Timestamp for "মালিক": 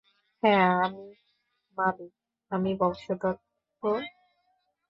1.77-2.11